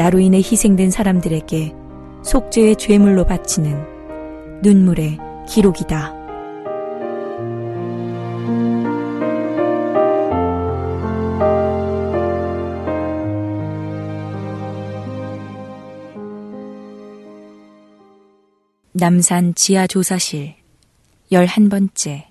나로 0.00 0.18
인해 0.18 0.38
희생된 0.38 0.90
사람들에게 0.90 1.74
속죄의 2.24 2.76
죄물로 2.76 3.26
바치는 3.26 4.62
눈물의 4.62 5.18
기록이다. 5.46 6.14
남산 18.92 19.54
지하조사실 19.54 20.54
열한 21.30 21.68
번째 21.68 22.26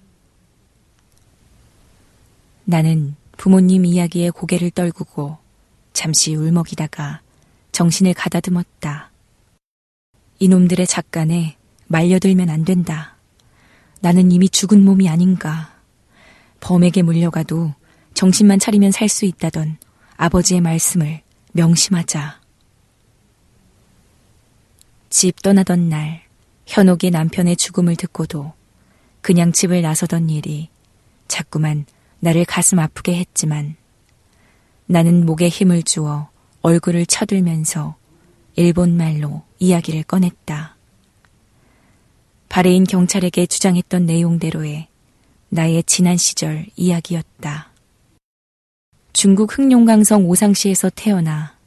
나는 2.66 3.16
부모님 3.38 3.86
이야기에 3.86 4.32
고개를 4.32 4.72
떨구고 4.72 5.38
잠시 5.94 6.34
울먹이다가 6.34 7.22
정신을 7.80 8.14
가다듬었다. 8.14 9.10
이놈들의 10.40 10.86
작간에 10.86 11.56
말려들면 11.88 12.50
안 12.50 12.66
된다. 12.66 13.16
나는 14.02 14.34
이미 14.34 14.50
죽은 14.50 14.84
몸이 14.84 15.08
아닌가. 15.08 15.74
범에게 16.60 17.04
물려가도 17.04 17.74
정신만 18.16 18.60
차리면 18.60 18.92
살 18.92 19.08
수 19.08 19.24
있다던 19.24 19.78
아버지의 20.18 20.60
말씀을 20.60 21.22
명심하자. 21.54 22.42
집 25.10 25.42
떠나던 25.42 25.88
날, 25.88 26.24
현옥의 26.68 27.12
남편의 27.12 27.56
죽음을 27.56 27.96
듣고도 27.96 28.52
그냥 29.22 29.54
집을 29.54 29.84
나서던 29.84 30.30
일이 30.30 30.68
자꾸만 31.30 31.86
나를 32.20 32.44
가슴 32.44 32.78
아프게 32.80 33.16
했지만 33.16 33.78
나는 34.86 35.26
목에 35.26 35.48
힘을 35.48 35.84
주어 35.84 36.29
얼굴을 36.62 37.06
쳐들면서 37.06 37.96
일본 38.56 38.98
말로 38.98 39.44
이야기를 39.60 40.04
꺼냈다. 40.04 40.76
바레인 42.50 42.84
경찰에게 42.84 43.46
주장했던 43.46 44.06
내용대로의 44.06 44.88
나의 45.50 45.84
지난 45.84 46.18
시절 46.18 46.66
이야기였다. 46.76 47.70
중국 49.14 49.58
흑룡강성 49.58 50.26
오상시에서 50.26 50.90
태어나 50.90 51.58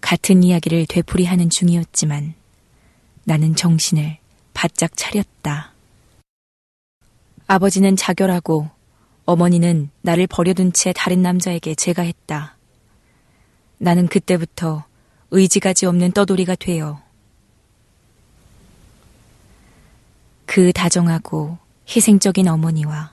같은 0.00 0.42
이야기를 0.42 0.86
되풀이하는 0.86 1.50
중이었지만 1.50 2.34
나는 3.24 3.54
정신을 3.54 4.18
바짝 4.52 4.96
차렸다. 4.96 5.72
아버지는 7.46 7.96
자결하고 7.96 8.70
어머니는 9.26 9.90
나를 10.02 10.26
버려둔 10.26 10.72
채 10.72 10.92
다른 10.92 11.22
남자에게 11.22 11.74
제가 11.74 12.02
했다. 12.02 12.56
나는 13.78 14.06
그때부터 14.06 14.84
의지가지 15.30 15.86
없는 15.86 16.12
떠돌이가 16.12 16.54
되어 16.54 17.02
그 20.46 20.72
다정하고 20.72 21.58
희생적인 21.88 22.46
어머니와 22.48 23.12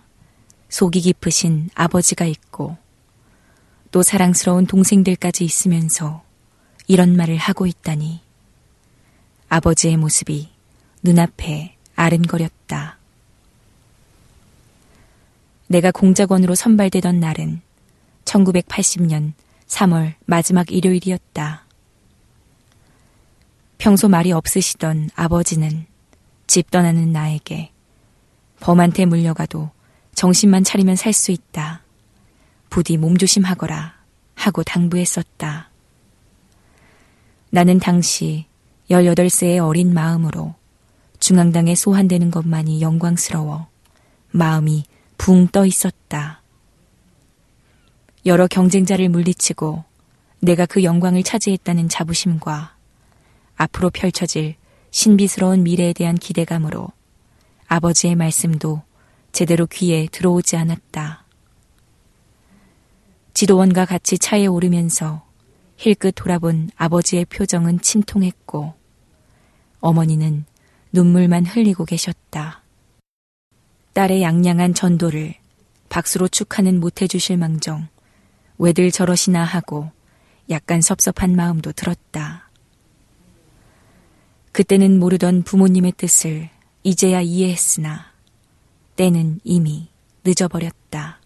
속이 0.70 1.02
깊으신 1.02 1.70
아버지가 1.76 2.26
있고 2.26 2.78
또 3.92 4.04
사랑스러운 4.04 4.66
동생들까지 4.68 5.44
있으면서 5.44 6.24
이런 6.88 7.16
말을 7.16 7.38
하고 7.38 7.68
있다니. 7.68 8.22
아버지의 9.50 9.98
모습이 9.98 10.50
눈앞에 11.04 11.76
아른거렸다. 11.96 13.01
내가 15.72 15.90
공작원으로 15.92 16.54
선발되던 16.54 17.22
날은 17.22 17.62
1980년 18.26 19.32
3월 19.68 20.16
마지막 20.26 20.70
일요일이었다. 20.70 21.66
평소 23.78 24.10
말이 24.10 24.34
없으시던 24.34 25.12
아버지는 25.16 25.86
집 26.46 26.70
떠나는 26.72 27.14
나에게 27.14 27.72
범한테 28.60 29.06
물려가도 29.06 29.70
정신만 30.14 30.66
차리면 30.66 30.98
살 30.98 31.14
수 31.14 31.32
있다. 31.32 31.84
부디 32.70 32.98
몸조심하거라 32.98 33.94
하고 34.36 34.64
당부했었다. 34.64 35.70
나는 37.50 37.80
당시 37.80 38.46
18세의 38.90 39.66
어린 39.66 39.94
마음으로 39.94 40.54
중앙당에 41.20 41.76
소환되는 41.76 42.30
것만이 42.30 42.82
영광스러워 42.82 43.68
마음이 44.32 44.84
붕 45.22 45.48
떠 45.50 45.68
있었다. 45.68 46.42
여러 48.26 48.48
경쟁자를 48.48 49.08
물리치고 49.08 49.84
내가 50.40 50.66
그 50.66 50.84
영광을 50.84 51.22
차지했다는 51.22 51.90
자부심과 51.90 52.76
앞으로 53.56 53.92
펼쳐질 53.92 54.56
신비스러운 54.90 55.62
미래에 55.62 55.94
대한 55.94 56.16
기대감으로 56.16 56.90
아버지의 57.68 58.16
말씀도 58.16 58.82
제대로 59.32 59.68
귀에 59.68 60.08
들어오지 60.12 60.58
않았다. 60.58 61.24
지도원과 63.36 63.86
같이 63.86 64.18
차에 64.18 64.48
오르면서 64.48 65.24
힐끗 65.78 66.14
돌아본 66.16 66.72
아버지의 66.78 67.26
표정은 67.26 67.80
침통했고 67.82 68.74
어머니는 69.82 70.46
눈물만 70.92 71.46
흘리고 71.46 71.86
계셨다. 71.86 72.61
딸의 73.94 74.22
양양한 74.22 74.74
전도를 74.74 75.36
박수로 75.90 76.30
축하는 76.30 76.80
못해주실 76.80 77.38
망정 77.38 77.88
왜들 78.58 78.92
저러시나 78.92 79.44
하고 79.44 79.92
약간 80.50 80.82
섭섭한 80.82 81.36
마음도 81.36 81.72
들었다. 81.72 82.50
그때는 84.52 85.00
모르던 85.00 85.44
부모님의 85.44 85.94
뜻을 85.98 86.50
이제야 86.84 87.22
이해했으나 87.22 88.12
때는 88.96 89.40
이미 89.44 89.90
늦어버렸다. 90.24 91.20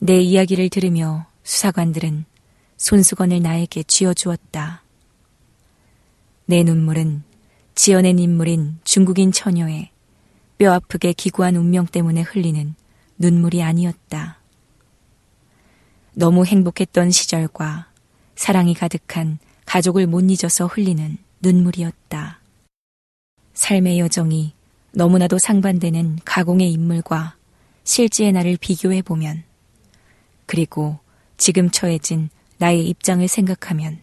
내 0.00 0.20
이야기를 0.20 0.68
들으며 0.70 1.26
수사관들은 1.42 2.24
손수건을 2.76 3.42
나에게 3.42 3.82
쥐어주었다. 3.82 4.82
내 6.46 6.62
눈물은 6.62 7.24
지어낸 7.74 8.18
인물인 8.18 8.78
중국인 8.84 9.32
처녀의 9.32 9.90
뼈 10.58 10.72
아프게 10.72 11.12
기구한 11.12 11.54
운명 11.54 11.86
때문에 11.86 12.22
흘리는 12.22 12.74
눈물이 13.16 13.62
아니었다. 13.62 14.38
너무 16.14 16.44
행복했던 16.44 17.12
시절과 17.12 17.86
사랑이 18.34 18.74
가득한 18.74 19.38
가족을 19.66 20.08
못 20.08 20.28
잊어서 20.28 20.66
흘리는 20.66 21.16
눈물이었다. 21.40 22.40
삶의 23.54 24.00
여정이 24.00 24.52
너무나도 24.92 25.38
상반되는 25.38 26.18
가공의 26.24 26.72
인물과 26.72 27.36
실제의 27.84 28.32
나를 28.32 28.56
비교해보면, 28.60 29.44
그리고 30.46 30.98
지금 31.36 31.70
처해진 31.70 32.30
나의 32.58 32.88
입장을 32.88 33.26
생각하면 33.28 34.00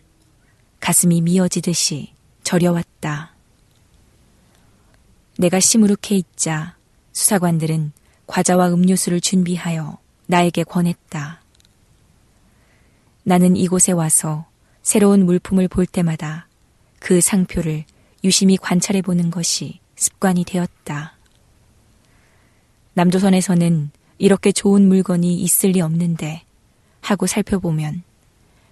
가슴이 0.79 1.19
미어지듯이 1.19 2.13
저려왔다. 2.43 3.34
내가 5.37 5.59
시무룩해 5.59 6.15
있자 6.15 6.77
수사관들은 7.11 7.91
과자와 8.25 8.69
음료수를 8.69 9.19
준비하여 9.19 9.97
나에게 10.27 10.63
권했다. 10.63 11.41
나는 13.23 13.55
이곳에 13.55 13.91
와서 13.91 14.45
새로운 14.81 15.25
물품을 15.25 15.67
볼 15.67 15.85
때마다 15.85 16.47
그 16.99 17.21
상표를 17.21 17.85
유심히 18.23 18.57
관찰해 18.57 19.01
보는 19.01 19.29
것이 19.29 19.79
습관이 19.95 20.45
되었다. 20.45 21.17
남조선에서는 22.93 23.91
이렇게 24.17 24.51
좋은 24.51 24.87
물건이 24.87 25.35
있을 25.41 25.71
리 25.71 25.81
없는데 25.81 26.43
하고 27.01 27.27
살펴보면 27.27 28.03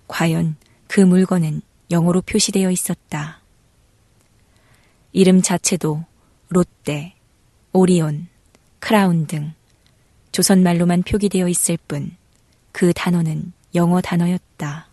과연 0.07 0.55
그 0.87 1.01
물건은 1.01 1.61
영어로 1.91 2.21
표시되어 2.21 2.71
있었다. 2.71 3.41
이름 5.11 5.41
자체도 5.41 6.05
롯데, 6.53 7.15
오리온, 7.73 8.27
크라운 8.79 9.27
등 9.27 9.53
조선말로만 10.31 11.03
표기되어 11.03 11.47
있을 11.47 11.77
뿐 11.87 12.15
그 12.73 12.91
단어는 12.91 13.53
영어 13.75 14.01
단어였다. 14.01 14.89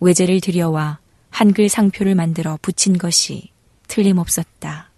외제를 0.00 0.40
들여와 0.40 1.00
한글 1.28 1.68
상표를 1.68 2.14
만들어 2.14 2.56
붙인 2.62 2.96
것이 2.96 3.50
틀림없었다. 3.88 4.90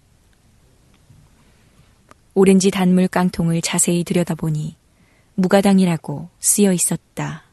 오렌지 2.35 2.71
단물 2.71 3.07
깡통을 3.07 3.61
자세히 3.61 4.03
들여다보니 4.03 4.77
무가당이라고 5.35 6.29
쓰여 6.39 6.71
있었다. 6.71 7.43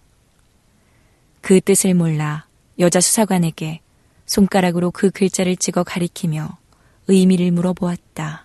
그 1.41 1.61
뜻을 1.61 1.95
몰라 1.95 2.47
여자 2.79 3.01
수사관에게 3.01 3.81
손가락으로 4.27 4.91
그 4.91 5.11
글자를 5.11 5.57
찍어 5.57 5.85
가리키며 5.85 6.59
의미를 7.09 7.51
물어보았다. 7.51 8.45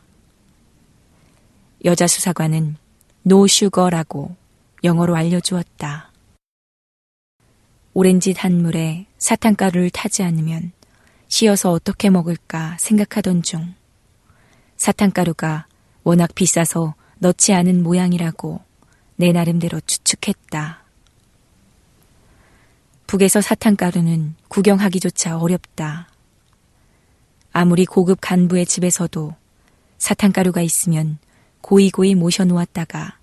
여자 1.83 2.07
수사관은 2.07 2.77
노슈거라고 3.23 4.35
영어로 4.85 5.15
알려주었다. 5.15 6.11
오렌지 7.93 8.33
단물에 8.33 9.05
사탕가루를 9.17 9.89
타지 9.89 10.23
않으면 10.23 10.71
씌어서 11.27 11.71
어떻게 11.71 12.09
먹을까 12.09 12.77
생각하던 12.79 13.43
중 13.43 13.73
사탕가루가 14.77 15.67
워낙 16.03 16.33
비싸서 16.33 16.95
넣지 17.19 17.53
않은 17.53 17.83
모양이라고 17.83 18.61
내 19.17 19.33
나름대로 19.33 19.81
추측했다. 19.81 20.83
북에서 23.07 23.41
사탕가루는 23.41 24.35
구경하기조차 24.47 25.37
어렵다. 25.37 26.12
아무리 27.53 27.85
고급 27.85 28.17
간부의 28.19 28.65
집에서도 28.65 29.35
사탕가루가 29.99 30.61
있으면 30.61 31.19
고이고이 31.61 32.15
모셔놓았다가 32.15 33.19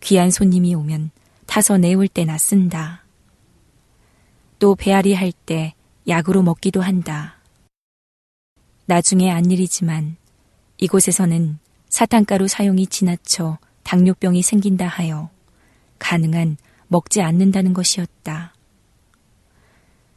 귀한 0.00 0.30
손님이 0.30 0.74
오면 0.74 1.10
타서 1.46 1.78
내올 1.78 2.06
때나 2.06 2.36
쓴다. 2.36 3.02
또 4.58 4.74
배앓이 4.74 5.14
할 5.14 5.32
때 5.32 5.74
약으로 6.06 6.42
먹기도 6.42 6.82
한다. 6.82 7.38
나중에 8.84 9.30
안 9.30 9.50
일이지만 9.50 10.16
이곳에서는 10.76 11.58
사탕가루 11.88 12.48
사용이 12.48 12.86
지나쳐 12.86 13.58
당뇨병이 13.82 14.42
생긴다 14.42 14.86
하여 14.86 15.30
가능한 15.98 16.58
먹지 16.88 17.22
않는다는 17.22 17.72
것이었다. 17.72 18.54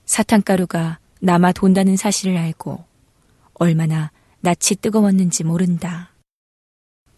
사탕가루가 0.06 1.00
남아 1.22 1.54
돈다는 1.54 1.96
사실을 1.96 2.36
알고 2.38 2.84
얼마나 3.56 4.12
낯이 4.42 4.78
뜨거웠는지 4.82 5.44
모른다. 5.44 6.12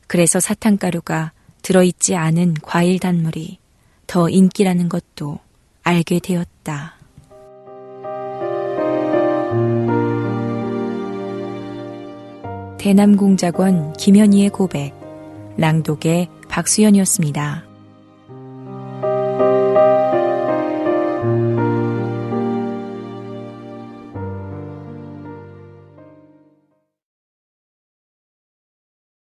그래서 0.07 0.39
사탕가루가 0.39 1.31
들어있지 1.61 2.15
않은 2.15 2.55
과일 2.61 2.99
단물이 2.99 3.57
더 4.05 4.29
인기라는 4.29 4.87
것도 4.87 5.39
알게 5.81 6.19
되었다. 6.19 6.95
대남공작원 12.77 13.93
김현희의 13.93 14.49
고백, 14.49 14.93
랑독의 15.57 16.29
박수연이었습니다. 16.49 17.64